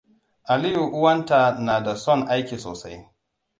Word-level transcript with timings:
Aliyu 0.43 0.87
uwanta 0.95 1.39
na 1.65 1.81
da 1.85 1.95
son 1.95 2.27
aiki 2.29 2.57
sosai. 2.57 2.97